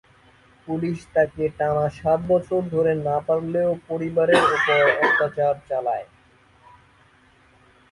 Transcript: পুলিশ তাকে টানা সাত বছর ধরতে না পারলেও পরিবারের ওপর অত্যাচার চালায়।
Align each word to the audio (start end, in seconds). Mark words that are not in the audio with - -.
পুলিশ 0.67 0.97
তাকে 1.13 1.43
টানা 1.57 1.85
সাত 1.99 2.19
বছর 2.27 2.61
ধরতে 2.71 2.93
না 3.07 3.17
পারলেও 3.27 3.69
পরিবারের 3.89 4.43
ওপর 4.47 4.81
অত্যাচার 5.05 5.55
চালায়। 5.69 6.05